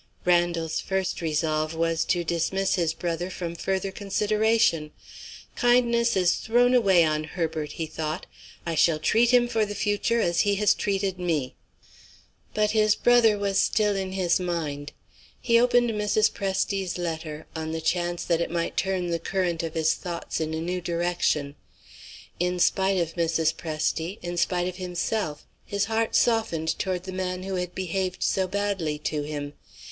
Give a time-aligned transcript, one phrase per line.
[0.25, 4.89] Randal's first resolve was to dismiss his brother from further consideration.
[5.55, 8.25] "Kindness is thrown away on Herbert," he thought;
[8.65, 11.53] "I shall treat him for the future as he has treated me."
[12.55, 14.91] But his brother was still in his mind.
[15.39, 16.31] He opened Mrs.
[16.31, 20.55] Presty's letter on the chance that it might turn the current of his thoughts in
[20.55, 21.53] a new direction.
[22.39, 23.53] In spite of Mrs.
[23.55, 28.47] Presty, in spite of himself, his heart softened toward the man who had behaved so
[28.47, 29.53] badly to him.